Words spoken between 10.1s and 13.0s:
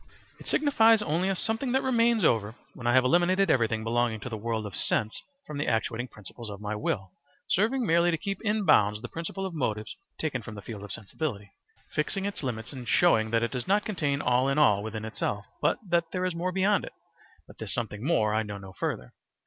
taken from the field of sensibility; fixing its limits and